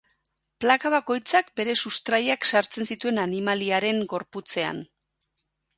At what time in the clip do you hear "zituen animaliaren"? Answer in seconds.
2.93-4.05